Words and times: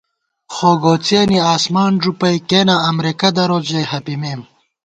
خوگوڅِیَنی 0.53 1.39
آسمان 1.55 1.91
ݫُپَئ، 2.01 2.37
کېنا 2.49 2.75
امرېکہ 2.89 3.29
تروت 3.35 3.63
ژَئی 3.69 3.85
ہَپِمېم 3.91 4.41